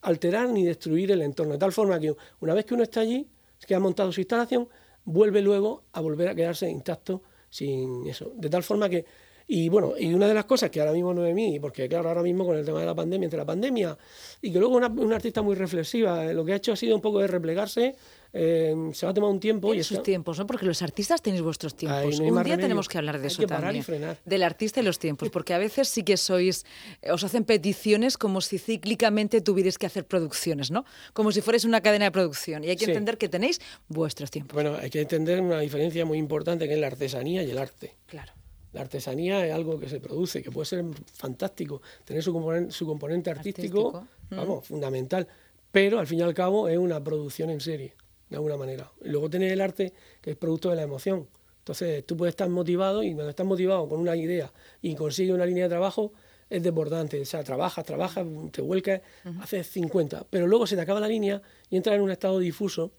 alterar 0.00 0.48
ni 0.48 0.64
destruir 0.64 1.10
el 1.12 1.22
entorno, 1.22 1.52
de 1.52 1.58
tal 1.58 1.72
forma 1.72 2.00
que 2.00 2.14
una 2.40 2.54
vez 2.54 2.64
que 2.64 2.74
uno 2.74 2.82
está 2.82 3.00
allí, 3.00 3.28
que 3.66 3.74
ha 3.74 3.80
montado 3.80 4.10
su 4.12 4.20
instalación, 4.20 4.68
vuelve 5.04 5.40
luego 5.42 5.84
a 5.92 6.00
volver 6.00 6.28
a 6.28 6.34
quedarse 6.34 6.68
intacto 6.68 7.22
sin 7.50 8.06
eso. 8.06 8.32
De 8.34 8.48
tal 8.48 8.62
forma 8.62 8.88
que, 8.88 9.04
Y 9.46 9.68
bueno, 9.68 9.94
y 9.98 10.14
una 10.14 10.26
de 10.26 10.34
las 10.34 10.46
cosas 10.46 10.70
que 10.70 10.80
ahora 10.80 10.92
mismo 10.92 11.12
no 11.12 11.26
es 11.26 11.34
mí, 11.34 11.58
porque 11.60 11.88
claro, 11.88 12.08
ahora 12.08 12.22
mismo 12.22 12.46
con 12.46 12.56
el 12.56 12.64
tema 12.64 12.80
de 12.80 12.86
la 12.86 12.94
pandemia, 12.94 13.26
entre 13.26 13.38
la 13.38 13.44
pandemia, 13.44 13.98
y 14.40 14.52
que 14.52 14.58
luego 14.58 14.76
una, 14.76 14.88
una 14.88 15.16
artista 15.16 15.42
muy 15.42 15.54
reflexiva, 15.54 16.24
eh, 16.24 16.32
lo 16.32 16.44
que 16.44 16.54
ha 16.54 16.56
hecho 16.56 16.72
ha 16.72 16.76
sido 16.76 16.94
un 16.94 17.02
poco 17.02 17.18
de 17.18 17.26
replegarse 17.26 17.94
eh, 18.34 18.74
se 18.94 19.04
va 19.04 19.10
a 19.10 19.14
tomar 19.14 19.30
un 19.30 19.40
tiempo. 19.40 19.74
y 19.74 19.82
sus 19.82 20.02
tiempos, 20.02 20.38
¿no? 20.38 20.46
Porque 20.46 20.64
los 20.64 20.80
artistas 20.80 21.20
tenéis 21.20 21.42
vuestros 21.42 21.74
tiempos. 21.74 22.18
un 22.18 22.42
día 22.42 22.56
tenemos 22.56 22.88
que 22.88 22.98
hablar 22.98 23.20
de 23.20 23.28
eso 23.28 23.42
también. 23.46 23.84
Del 24.24 24.42
artista 24.42 24.80
y 24.80 24.82
los 24.82 24.98
tiempos, 24.98 25.28
porque 25.30 25.54
a 25.54 25.58
veces 25.58 25.88
sí 25.88 26.02
que 26.02 26.16
sois, 26.16 26.64
eh, 27.02 27.12
os 27.12 27.24
hacen 27.24 27.44
peticiones 27.44 28.16
como 28.16 28.40
si 28.40 28.58
cíclicamente 28.58 29.40
tuvierais 29.40 29.76
que 29.78 29.86
hacer 29.86 30.06
producciones, 30.06 30.70
¿no? 30.70 30.84
Como 31.12 31.32
si 31.32 31.40
fuerais 31.42 31.64
una 31.64 31.80
cadena 31.82 32.06
de 32.06 32.10
producción. 32.10 32.64
Y 32.64 32.70
hay 32.70 32.76
que 32.76 32.86
entender 32.86 33.18
que 33.18 33.28
tenéis 33.28 33.60
vuestros 33.88 34.30
tiempos. 34.30 34.54
Bueno, 34.54 34.76
hay 34.80 34.88
que 34.88 35.02
entender 35.02 35.40
una 35.40 35.60
diferencia 35.60 36.04
muy 36.06 36.18
importante 36.18 36.66
que 36.66 36.74
es 36.74 36.80
la 36.80 36.86
artesanía 36.86 37.42
y 37.42 37.50
el 37.50 37.58
arte. 37.58 37.96
Claro. 38.06 38.32
La 38.72 38.80
artesanía 38.80 39.46
es 39.46 39.52
algo 39.52 39.78
que 39.78 39.90
se 39.90 40.00
produce, 40.00 40.42
que 40.42 40.50
puede 40.50 40.64
ser 40.64 40.82
fantástico, 41.12 41.82
tener 42.06 42.22
su 42.22 42.32
componente, 42.32 42.72
su 42.72 42.86
componente 42.86 43.30
artístico, 43.30 44.06
vamos, 44.30 44.66
fundamental, 44.66 45.28
pero 45.70 45.98
al 45.98 46.06
fin 46.06 46.20
y 46.20 46.22
al 46.22 46.32
cabo 46.32 46.68
es 46.68 46.78
una 46.78 47.04
producción 47.04 47.50
en 47.50 47.60
serie 47.60 47.94
de 48.32 48.36
alguna 48.36 48.56
manera. 48.56 48.90
Y 49.04 49.10
luego 49.10 49.30
tienes 49.30 49.52
el 49.52 49.60
arte, 49.60 49.92
que 50.20 50.32
es 50.32 50.36
producto 50.36 50.70
de 50.70 50.76
la 50.76 50.82
emoción. 50.82 51.28
Entonces, 51.58 52.04
tú 52.04 52.16
puedes 52.16 52.32
estar 52.32 52.48
motivado 52.48 53.04
y 53.04 53.14
cuando 53.14 53.30
estás 53.30 53.46
motivado 53.46 53.88
con 53.88 54.00
una 54.00 54.16
idea 54.16 54.50
y 54.80 54.94
consigues 54.96 55.32
una 55.34 55.46
línea 55.46 55.64
de 55.64 55.70
trabajo, 55.70 56.12
es 56.50 56.62
desbordante. 56.62 57.20
O 57.20 57.24
sea, 57.24 57.44
trabajas, 57.44 57.84
trabajas, 57.84 58.26
te 58.50 58.60
vuelcas, 58.60 59.00
haces 59.40 59.68
50. 59.68 60.26
Pero 60.28 60.46
luego 60.48 60.66
se 60.66 60.74
te 60.74 60.82
acaba 60.82 60.98
la 60.98 61.08
línea 61.08 61.40
y 61.70 61.76
entras 61.76 61.94
en 61.94 62.02
un 62.02 62.10
estado 62.10 62.38
difuso 62.40 62.90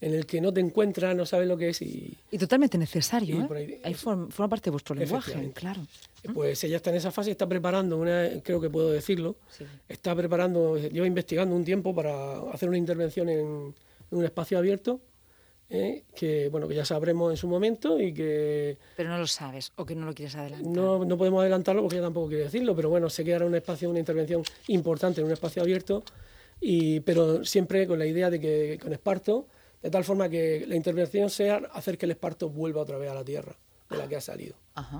en 0.00 0.14
el 0.14 0.26
que 0.26 0.40
no 0.40 0.52
te 0.52 0.60
encuentras, 0.60 1.16
no 1.16 1.24
sabes 1.24 1.48
lo 1.48 1.56
que 1.56 1.70
es 1.70 1.80
y... 1.82 2.16
Y 2.30 2.38
totalmente 2.38 2.76
necesario, 2.76 3.48
¿eh? 3.54 3.80
Ahí, 3.82 3.94
forma, 3.94 4.28
parte 4.48 4.66
de 4.66 4.70
vuestro 4.72 4.94
lenguaje, 4.94 5.50
claro. 5.52 5.86
Pues 6.34 6.62
ella 6.64 6.76
está 6.76 6.90
en 6.90 6.96
esa 6.96 7.10
fase, 7.10 7.30
está 7.30 7.48
preparando, 7.48 7.96
una, 7.96 8.28
creo 8.42 8.60
que 8.60 8.68
puedo 8.68 8.90
decirlo, 8.90 9.36
está 9.88 10.14
preparando, 10.14 10.76
lleva 10.76 11.06
investigando 11.06 11.54
un 11.54 11.64
tiempo 11.64 11.94
para 11.94 12.40
hacer 12.52 12.68
una 12.68 12.76
intervención 12.76 13.28
en, 13.28 13.74
en 14.10 14.18
un 14.18 14.24
espacio 14.24 14.58
abierto 14.58 15.00
¿eh? 15.70 16.04
que 16.14 16.48
bueno 16.48 16.68
que 16.68 16.74
ya 16.74 16.84
sabremos 16.84 17.30
en 17.30 17.36
su 17.36 17.48
momento 17.48 18.00
y 18.00 18.12
que 18.12 18.78
pero 18.96 19.08
no 19.08 19.18
lo 19.18 19.26
sabes 19.26 19.72
o 19.76 19.84
que 19.84 19.94
no 19.94 20.06
lo 20.06 20.14
quieres 20.14 20.36
adelantar 20.36 20.70
no, 20.70 21.04
no 21.04 21.18
podemos 21.18 21.40
adelantarlo 21.40 21.82
porque 21.82 21.96
ella 21.96 22.06
tampoco 22.06 22.28
quiere 22.28 22.44
decirlo 22.44 22.74
pero 22.76 22.88
bueno 22.88 23.10
sé 23.10 23.24
que 23.24 23.32
era 23.32 23.44
un 23.44 23.54
espacio 23.54 23.90
una 23.90 23.98
intervención 23.98 24.42
importante 24.68 25.20
en 25.20 25.26
un 25.26 25.32
espacio 25.32 25.62
abierto 25.62 26.02
y 26.60 27.00
pero 27.00 27.44
siempre 27.44 27.86
con 27.86 27.98
la 27.98 28.06
idea 28.06 28.30
de 28.30 28.40
que 28.40 28.78
con 28.80 28.92
esparto 28.92 29.46
de 29.82 29.90
tal 29.90 30.04
forma 30.04 30.28
que 30.28 30.64
la 30.66 30.74
intervención 30.74 31.30
sea 31.30 31.56
hacer 31.72 31.98
que 31.98 32.06
el 32.06 32.12
esparto 32.12 32.50
vuelva 32.50 32.82
otra 32.82 32.98
vez 32.98 33.10
a 33.10 33.14
la 33.14 33.24
tierra 33.24 33.56
de 33.88 33.96
la 33.96 34.08
que 34.08 34.16
ha 34.16 34.20
salido. 34.20 34.56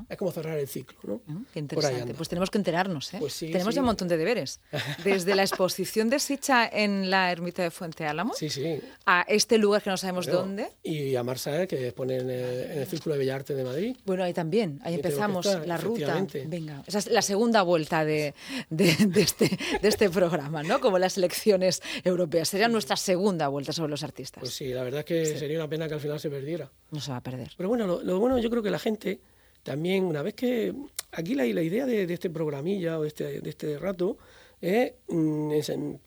Es 0.08 0.16
como 0.16 0.30
cerrar 0.32 0.58
el 0.58 0.66
ciclo, 0.66 0.98
¿no? 1.02 1.22
Mm, 1.26 1.44
qué 1.52 1.58
interesante. 1.58 2.14
Pues 2.14 2.28
tenemos 2.28 2.50
que 2.50 2.58
enterarnos, 2.58 3.12
¿eh? 3.12 3.18
Pues 3.18 3.38
tenemos 3.38 3.74
ya 3.74 3.82
un 3.82 3.86
montón 3.86 4.08
de 4.08 4.16
deberes. 4.16 4.60
Desde 5.04 5.34
la 5.34 5.42
exposición 5.42 6.08
de 6.08 6.18
Sicha 6.18 6.66
en 6.66 7.10
la 7.10 7.30
ermita 7.30 7.62
de 7.62 7.70
Fuente 7.70 8.06
Álamo 8.06 8.34
sí, 8.34 8.48
sí. 8.48 8.80
a 9.04 9.24
este 9.28 9.58
lugar 9.58 9.82
que 9.82 9.90
no 9.90 9.96
sabemos 9.96 10.26
dónde. 10.26 10.68
Y 10.82 11.14
a 11.16 11.22
Marsa, 11.22 11.66
que 11.66 11.88
expone 11.88 12.16
en 12.16 12.30
el, 12.30 12.86
Círculo 12.86 13.14
de 13.14 13.18
Bellas 13.18 13.36
Artes 13.36 13.56
de 13.56 13.64
Madrid. 13.64 13.96
Bueno, 14.04 14.24
ahí 14.24 14.32
también. 14.32 14.80
Ahí 14.82 14.94
empezamos 14.94 15.46
la 15.66 15.76
ruta. 15.76 16.26
Venga, 16.46 16.82
esa 16.86 16.98
es 16.98 17.10
la 17.10 17.22
segunda 17.22 17.62
vuelta 17.62 18.04
de, 18.04 18.34
este, 18.70 19.58
de 19.82 19.88
este 19.88 20.08
programa, 20.08 20.62
¿no? 20.62 20.80
Como 20.80 20.98
las 20.98 21.18
elecciones 21.18 21.82
europeas. 22.04 22.48
Sería 22.48 22.68
nuestra 22.68 22.96
segunda 22.96 23.48
vuelta 23.48 23.72
sobre 23.72 23.90
los 23.90 24.02
artistas. 24.02 24.40
Pues 24.40 24.54
sí, 24.54 24.68
la 24.68 24.82
verdad 24.82 25.00
es 25.00 25.06
que 25.06 25.38
sería 25.38 25.58
una 25.58 25.68
pena 25.68 25.88
que 25.88 25.94
al 25.94 26.00
final 26.00 26.18
se 26.20 26.30
perdiera. 26.30 26.70
No 26.90 27.00
se 27.00 27.10
va 27.10 27.18
a 27.18 27.22
perder. 27.22 27.52
Pero 27.56 27.68
bueno, 27.68 27.86
lo, 27.86 28.02
lo 28.02 28.18
bueno 28.18 28.38
yo 28.38 28.48
creo 28.48 28.62
que 28.62 28.70
la 28.70 28.78
gente 28.78 29.20
también, 29.66 30.04
una 30.04 30.22
vez 30.22 30.34
que 30.34 30.72
aquí 31.10 31.34
la, 31.34 31.44
la 31.44 31.60
idea 31.60 31.86
de, 31.86 32.04
este 32.04 32.30
programilla 32.30 33.00
o 33.00 33.02
de 33.02 33.08
este, 33.08 33.40
de 33.40 33.50
este 33.50 33.76
rato 33.78 34.16
es, 34.60 34.92
mm, 35.08 35.50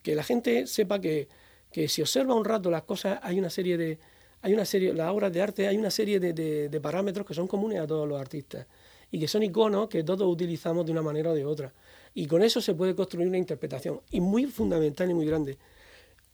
que 0.02 0.14
la 0.14 0.22
gente 0.22 0.66
sepa 0.66 0.98
que, 0.98 1.28
que, 1.70 1.86
si 1.86 2.00
observa 2.00 2.34
un 2.34 2.46
rato 2.46 2.70
las 2.70 2.84
cosas, 2.84 3.20
hay 3.22 3.38
una 3.38 3.50
serie 3.50 3.76
de, 3.76 3.98
hay 4.40 4.54
una 4.54 4.64
serie, 4.64 4.94
las 4.94 5.10
obras 5.10 5.30
de 5.30 5.42
arte, 5.42 5.68
hay 5.68 5.76
una 5.76 5.90
serie 5.90 6.18
de, 6.18 6.32
de, 6.70 6.80
parámetros 6.80 7.26
que 7.26 7.34
son 7.34 7.46
comunes 7.46 7.78
a 7.80 7.86
todos 7.86 8.08
los 8.08 8.18
artistas 8.18 8.66
y 9.12 9.20
que 9.20 9.28
son 9.28 9.42
iconos 9.42 9.90
que 9.90 10.04
todos 10.04 10.26
utilizamos 10.26 10.86
de 10.86 10.92
una 10.92 11.02
manera 11.02 11.30
o 11.30 11.34
de 11.34 11.44
otra. 11.44 11.70
Y 12.14 12.26
con 12.26 12.42
eso 12.42 12.62
se 12.62 12.72
puede 12.72 12.94
construir 12.94 13.28
una 13.28 13.36
interpretación, 13.36 14.00
y 14.10 14.22
muy 14.22 14.46
fundamental 14.46 15.10
y 15.10 15.12
muy 15.12 15.26
grande 15.26 15.58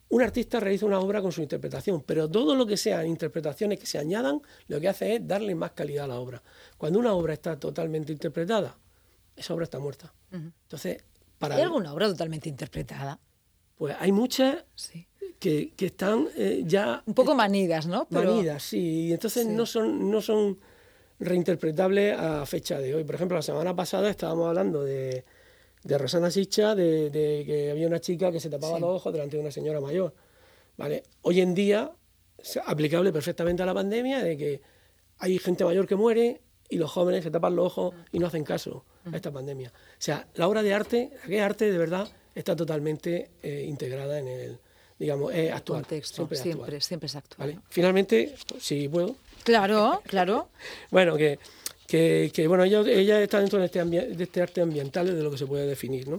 un 0.09 0.23
artista 0.23 0.61
realiza 0.61 0.87
una 0.87 1.01
obra 1.01 1.21
con 1.21 1.33
su 1.33 1.43
interpretación, 1.43 2.03
pero 2.03 2.31
todo 2.31 2.55
lo 2.55 2.67
que 2.67 2.77
sean 2.77 3.07
interpretaciones 3.07 3.79
que 3.79 3.87
se 3.87 3.99
añadan, 3.99 4.41
lo 4.69 4.81
que 4.81 4.89
hace 4.89 5.17
es 5.17 5.27
darle 5.27 5.55
más 5.55 5.73
calidad 5.73 6.05
a 6.05 6.09
la 6.09 6.21
obra. 6.21 6.43
Cuando 6.79 6.99
una 6.99 7.13
obra 7.15 7.33
está 7.33 7.59
totalmente 7.59 8.13
interpretada, 8.13 8.79
esa 9.35 9.55
obra 9.55 9.65
está 9.65 9.79
muerta. 9.79 10.13
Entonces, 10.31 11.03
para 11.39 11.57
¿Hay 11.57 11.63
alguna 11.63 11.93
obra 11.93 12.07
totalmente 12.09 12.49
interpretada? 12.49 13.19
Pues 13.77 13.97
hay 13.99 14.13
muchas 14.13 14.65
que, 15.39 15.73
están 15.79 16.29
eh, 16.37 16.63
ya... 16.65 17.03
Un 17.05 17.15
poco 17.15 17.35
manidas, 17.35 17.87
¿no? 17.87 18.07
Manidas, 18.11 18.63
sí. 18.63 19.09
Y 19.09 19.13
entonces 19.13 19.47
no 19.47 19.67
son, 19.67 20.11
no 20.11 20.21
son 20.23 20.59
reinterpretables 21.19 22.19
a 22.19 22.47
fecha 22.47 22.79
de 22.79 22.95
hoy. 22.95 23.05
Por 23.05 23.17
ejemplo, 23.17 23.37
la 23.37 23.43
semana 23.43 23.75
pasada 23.75 24.09
estábamos 24.09 24.49
hablando 24.49 24.83
de 24.83 25.25
de 25.87 25.99
Rosana 25.99 26.31
Sicha, 26.31 26.75
de, 26.75 27.45
que 27.47 27.71
había 27.71 27.87
una 27.87 28.01
chica 28.01 28.33
que 28.33 28.41
se 28.41 28.51
tapaba 28.51 28.79
los 28.79 28.91
ojos 28.91 29.13
delante 29.13 29.37
de 29.37 29.43
una 29.43 29.53
señora 29.53 29.81
mayor. 29.81 30.13
¿vale? 30.77 31.05
Hoy 31.23 31.41
en 31.41 31.55
día, 31.55 31.91
aplicable 32.67 33.13
perfectamente 33.13 33.63
a 33.63 33.67
la 33.67 33.75
pandemia, 33.75 34.23
de 34.23 34.37
que 34.37 34.63
hay 35.19 35.39
gente 35.39 35.65
mayor 35.65 35.87
que 35.87 35.95
muere 35.95 36.41
y 36.69 36.77
los 36.77 36.91
jóvenes 36.91 37.23
se 37.23 37.31
tapan 37.31 37.55
los 37.55 37.67
ojos 37.67 37.95
y 38.11 38.19
no 38.19 38.27
hacen 38.27 38.43
caso 38.43 38.85
a 39.11 39.15
esta 39.15 39.31
pandemia. 39.31 39.73
O 39.73 39.97
sea, 39.99 40.27
la 40.35 40.49
obra 40.49 40.63
de 40.65 40.75
arte, 40.75 41.13
aquel 41.25 41.41
arte 41.41 41.71
de 41.71 41.79
verdad 41.79 42.09
está 42.35 42.57
totalmente 42.57 43.31
eh, 43.43 43.65
integrada 43.69 44.19
en 44.19 44.27
el, 44.27 44.61
digamos, 44.99 45.33
es 45.33 45.53
actual. 45.53 45.83
Contexto, 45.83 46.29
siempre, 46.35 46.81
siempre, 46.81 47.07
es 47.07 47.15
actual. 47.15 47.63
Finalmente, 47.69 48.35
si 48.59 48.89
puedo. 48.89 49.15
Claro, 49.45 50.03
claro. 50.05 50.49
bueno, 50.91 51.17
que 51.17 51.39
que, 51.87 52.47
bueno, 52.49 52.65
ella, 52.65 52.81
ella, 52.87 53.23
está 53.23 53.41
dentro 53.41 53.59
de 53.59 53.67
este, 53.67 53.85
de 53.85 54.25
este 54.25 54.43
arte 54.43 54.61
ambiental 54.61 55.07
de 55.07 55.23
lo 55.23 55.31
que 55.31 55.39
se 55.39 55.47
puede 55.47 55.67
definir, 55.67 56.09
¿no? 56.09 56.19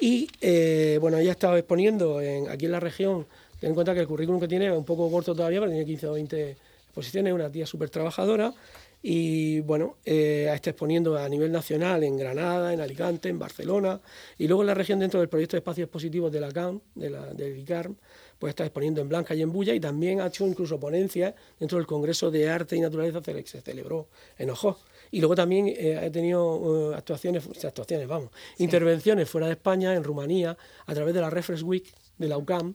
Y 0.00 0.28
eh, 0.40 0.98
bueno, 1.00 1.18
ella 1.18 1.30
ha 1.30 1.32
estado 1.32 1.56
exponiendo 1.56 2.20
en, 2.20 2.48
aquí 2.48 2.66
en 2.66 2.72
la 2.72 2.80
región, 2.80 3.26
ten 3.60 3.70
en 3.70 3.74
cuenta 3.74 3.94
que 3.94 4.00
el 4.00 4.06
currículum 4.06 4.40
que 4.40 4.48
tiene 4.48 4.66
es 4.66 4.72
un 4.72 4.84
poco 4.84 5.10
corto 5.10 5.34
todavía, 5.34 5.60
pero 5.60 5.70
tiene 5.70 5.86
15 5.86 6.06
o 6.08 6.12
20 6.14 6.56
exposiciones, 6.86 7.30
es 7.30 7.34
una 7.34 7.50
tía 7.50 7.66
súper 7.66 7.90
trabajadora 7.90 8.52
y 9.02 9.60
bueno, 9.60 9.96
eh, 10.04 10.48
está 10.54 10.70
exponiendo 10.70 11.18
a 11.18 11.28
nivel 11.28 11.50
nacional 11.50 12.04
en 12.04 12.16
Granada, 12.16 12.72
en 12.72 12.80
Alicante, 12.80 13.28
en 13.28 13.38
Barcelona. 13.38 14.00
Y 14.38 14.46
luego 14.46 14.62
en 14.62 14.68
la 14.68 14.74
región 14.74 15.00
dentro 15.00 15.18
del 15.18 15.28
proyecto 15.28 15.56
de 15.56 15.58
espacios 15.58 15.86
expositivos 15.86 16.30
de 16.30 16.40
la 16.40 16.52
CAM, 16.52 16.80
de 16.94 17.10
la, 17.10 17.26
del 17.34 17.58
ICARM, 17.58 17.96
pues 18.42 18.50
está 18.50 18.64
exponiendo 18.64 19.00
en 19.00 19.08
Blanca 19.08 19.36
y 19.36 19.42
en 19.42 19.52
Bulla 19.52 19.72
y 19.72 19.78
también 19.78 20.20
ha 20.20 20.26
hecho 20.26 20.44
incluso 20.44 20.80
ponencias 20.80 21.32
dentro 21.60 21.78
del 21.78 21.86
Congreso 21.86 22.28
de 22.28 22.50
Arte 22.50 22.74
y 22.74 22.80
Naturaleza 22.80 23.22
que 23.22 23.46
se 23.46 23.60
celebró 23.60 24.08
en 24.36 24.50
Ojos. 24.50 24.78
Y 25.12 25.20
luego 25.20 25.36
también 25.36 25.68
he 25.68 26.06
eh, 26.06 26.10
tenido 26.10 26.56
uh, 26.56 26.92
actuaciones, 26.92 27.48
actuaciones, 27.64 28.08
vamos, 28.08 28.30
intervenciones 28.58 29.30
fuera 29.30 29.46
de 29.46 29.52
España, 29.52 29.94
en 29.94 30.02
Rumanía, 30.02 30.58
a 30.86 30.92
través 30.92 31.14
de 31.14 31.20
la 31.20 31.30
Reference 31.30 31.64
Week 31.64 31.94
de 32.18 32.28
la 32.28 32.36
UCAM, 32.36 32.74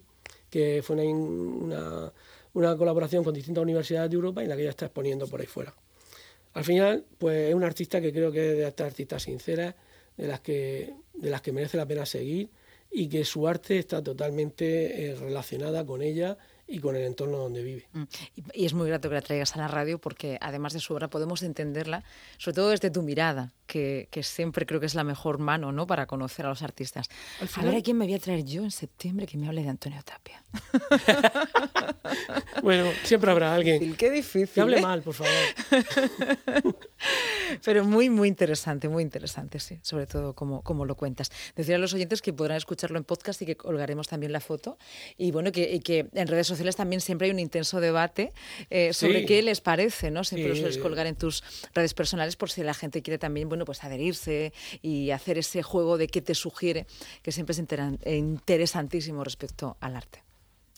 que 0.49 0.81
fue 0.81 0.95
una, 1.05 2.13
una, 2.53 2.77
colaboración 2.77 3.25
con 3.25 3.33
distintas 3.33 3.61
universidades 3.61 4.09
de 4.09 4.15
Europa 4.15 4.41
en 4.41 4.47
la 4.47 4.55
que 4.55 4.61
ella 4.61 4.69
está 4.69 4.85
exponiendo 4.85 5.27
por 5.27 5.41
ahí 5.41 5.47
fuera. 5.47 5.75
Al 6.53 6.63
final, 6.63 7.03
pues 7.17 7.49
es 7.49 7.53
una 7.53 7.67
artista 7.67 7.99
que 7.99 8.13
creo 8.13 8.31
que 8.31 8.51
es 8.51 8.57
de 8.57 8.67
estas 8.69 8.87
artistas 8.87 9.23
sinceras, 9.23 9.75
de 10.15 10.27
las 10.27 10.39
que, 10.39 10.93
de 11.13 11.29
las 11.29 11.41
que 11.41 11.51
merece 11.51 11.75
la 11.75 11.85
pena 11.85 12.05
seguir 12.05 12.47
y 12.91 13.09
que 13.09 13.25
su 13.25 13.47
arte 13.47 13.79
está 13.79 14.03
totalmente 14.03 15.09
eh, 15.09 15.15
relacionada 15.15 15.85
con 15.85 16.01
ella 16.01 16.37
y 16.67 16.79
con 16.79 16.95
el 16.95 17.03
entorno 17.03 17.37
donde 17.37 17.63
vive. 17.63 17.87
Mm. 17.93 18.03
Y, 18.53 18.65
es 18.65 18.73
muy 18.73 18.87
grato 18.87 19.09
que 19.09 19.15
la 19.15 19.21
traigas 19.21 19.55
a 19.55 19.59
la 19.59 19.67
radio 19.67 19.99
porque 19.99 20.37
además 20.41 20.73
de 20.73 20.79
su 20.79 20.93
obra 20.93 21.09
podemos 21.09 21.43
entenderla, 21.43 22.03
sobre 22.37 22.55
todo 22.55 22.69
desde 22.69 22.89
tu 22.89 23.01
mirada, 23.01 23.53
que, 23.67 24.07
siempre 24.23 24.65
creo 24.65 24.79
que 24.79 24.85
es 24.85 24.95
la 24.95 25.03
mejor 25.03 25.37
mano 25.37 25.71
¿no? 25.71 25.85
para 25.85 26.07
conocer 26.07 26.45
a 26.45 26.49
los 26.49 26.63
artistas. 26.63 27.07
A 27.55 27.63
ver 27.63 27.75
a 27.75 27.81
quién 27.81 27.97
me 27.97 28.05
voy 28.05 28.15
a 28.15 28.19
traer 28.19 28.43
yo 28.43 28.63
en 28.63 28.71
septiembre 28.71 29.27
que 29.27 29.37
me 29.37 29.47
hable 29.47 29.61
de 29.61 29.69
Antonio 29.69 30.01
Tapia. 30.03 30.43
bueno, 32.63 32.89
siempre 33.03 33.29
habrá 33.29 33.53
alguien. 33.53 33.95
Qué 33.95 34.09
difícil. 34.09 34.53
Que 34.53 34.61
hable 34.61 34.79
¿eh? 34.79 34.81
mal, 34.81 35.01
por 35.01 35.13
favor. 35.13 35.33
Pero 37.63 37.85
muy, 37.85 38.09
muy 38.09 38.27
interesante, 38.27 38.89
muy 38.89 39.03
interesante, 39.03 39.59
sí, 39.59 39.79
sobre 39.81 40.07
todo 40.07 40.33
como, 40.33 40.63
como 40.63 40.85
lo 40.85 40.95
cuentas. 40.95 41.31
Decir 41.55 41.75
a 41.75 41.77
los 41.77 41.93
oyentes 41.93 42.21
que 42.21 42.33
podrán 42.33 42.57
escucharlo 42.57 42.97
en 42.97 43.03
podcast 43.03 43.41
y 43.41 43.45
que 43.45 43.55
colgaremos 43.55 44.07
también 44.07 44.31
la 44.31 44.39
foto. 44.39 44.77
Y 45.17 45.31
bueno, 45.31 45.51
que, 45.51 45.73
y 45.73 45.79
que 45.79 46.07
en 46.13 46.27
redes 46.27 46.47
sociales 46.47 46.75
también 46.75 47.01
siempre 47.01 47.27
hay 47.27 47.31
un 47.31 47.39
intenso 47.39 47.79
debate 47.79 48.33
eh, 48.69 48.93
sobre 48.93 49.25
qué 49.25 49.41
les 49.41 49.61
parece, 49.61 50.11
¿no? 50.11 50.23
Siempre 50.23 50.49
lo 50.49 50.55
sueles 50.55 50.77
colgar 50.77 51.07
en 51.07 51.15
tus 51.15 51.43
redes 51.73 51.93
personales 51.93 52.35
por 52.35 52.49
si 52.49 52.63
la 52.63 52.73
gente 52.73 53.01
quiere 53.01 53.17
también, 53.17 53.49
bueno, 53.57 53.65
pues 53.65 53.83
adherirse 53.83 54.53
y 54.83 55.09
hacer 55.09 55.39
ese 55.39 55.63
juego 55.63 55.97
de 55.97 56.07
qué 56.07 56.21
te 56.21 56.35
sugiere, 56.35 56.85
que 57.23 57.31
siempre 57.31 57.53
es 57.53 57.63
interesantísimo 58.05 59.23
respecto 59.23 59.77
al 59.79 59.95
arte. 59.95 60.23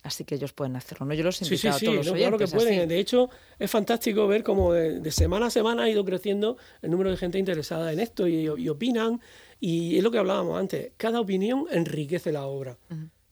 Así 0.03 0.23
que 0.23 0.35
ellos 0.35 0.53
pueden 0.53 0.77
hacerlo, 0.77 1.05
¿no? 1.05 1.13
Yo 1.13 1.25
los 1.25 1.41
invito 1.41 1.69
a 1.69 1.77
todos 1.77 1.93
los 1.93 2.05
no, 2.05 2.13
oyentes, 2.13 2.29
claro 2.29 2.37
que 2.37 2.47
pueden. 2.47 2.87
De 2.87 2.99
hecho, 2.99 3.29
es 3.59 3.69
fantástico 3.69 4.27
ver 4.27 4.43
cómo 4.43 4.71
de, 4.71 5.11
semana 5.11 5.47
a 5.47 5.49
semana 5.49 5.83
ha 5.83 5.89
ido 5.89 6.05
creciendo 6.05 6.55
el 6.81 6.89
número 6.89 7.09
de 7.09 7.17
gente 7.17 7.37
interesada 7.37 7.91
en 7.91 7.99
esto 7.99 8.25
y, 8.25 8.47
opinan. 8.69 9.19
Y 9.59 9.97
es 9.97 10.03
lo 10.03 10.09
que 10.09 10.17
hablábamos 10.17 10.57
antes, 10.57 10.93
cada 10.95 11.19
opinión 11.19 11.65
enriquece 11.69 12.31
la 12.31 12.45
obra. 12.45 12.77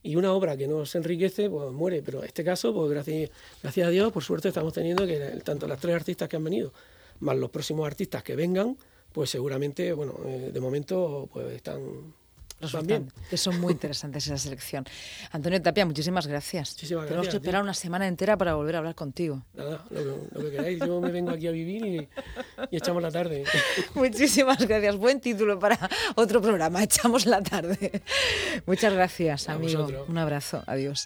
Y 0.03 0.17
una 0.17 0.33
obra 0.33 0.57
que 0.57 0.67
no 0.67 0.85
se 0.85 0.97
enriquece, 0.97 1.49
pues 1.49 1.71
muere. 1.71 2.01
Pero 2.01 2.19
en 2.19 2.25
este 2.25 2.43
caso, 2.43 2.73
pues 2.73 2.91
gracias, 2.91 3.31
gracias 3.63 3.87
a 3.87 3.89
Dios, 3.89 4.11
por 4.11 4.23
suerte 4.25 4.49
estamos 4.49 4.73
teniendo 4.73 5.07
que 5.07 5.17
tanto 5.45 5.67
las 5.67 5.79
tres 5.79 5.95
artistas 5.95 6.27
que 6.27 6.35
han 6.35 6.43
venido, 6.43 6.73
más 7.21 7.37
los 7.37 7.49
próximos 7.49 7.87
artistas 7.87 8.23
que 8.23 8.35
vengan, 8.35 8.77
pues 9.17 9.31
seguramente, 9.31 9.93
bueno, 9.93 10.13
eh, 10.27 10.51
de 10.53 10.59
momento, 10.61 11.27
pues 11.33 11.51
están 11.55 12.13
también. 12.71 13.11
Que 13.31 13.35
son 13.35 13.59
muy 13.59 13.73
interesantes 13.73 14.27
esa 14.27 14.37
selección. 14.37 14.85
Antonio 15.31 15.59
Tapia, 15.59 15.87
muchísimas 15.87 16.27
gracias. 16.27 16.75
Tenemos 16.75 17.27
que 17.29 17.37
esperar 17.37 17.63
una 17.63 17.73
semana 17.73 18.07
entera 18.07 18.37
para 18.37 18.53
volver 18.53 18.75
a 18.75 18.77
hablar 18.77 18.93
contigo. 18.93 19.43
Nada, 19.55 19.83
lo, 19.89 20.39
que 20.39 20.51
queráis. 20.51 20.79
Yo 20.85 21.01
me 21.01 21.11
vengo 21.11 21.31
aquí 21.31 21.47
a 21.47 21.51
vivir 21.51 21.83
y, 21.83 22.09
echamos 22.77 23.01
la 23.01 23.09
tarde. 23.09 23.43
muchísimas 23.95 24.59
gracias. 24.67 24.95
Buen 24.97 25.19
título 25.19 25.57
para 25.57 25.89
otro 26.13 26.39
programa. 26.39 26.83
Echamos 26.87 27.25
la 27.25 27.41
tarde. 27.41 28.03
Muchas 28.67 28.93
gracias, 28.93 29.49
amigo. 29.49 29.87
Un 30.07 30.19
abrazo. 30.19 30.63
Adiós. 30.67 31.05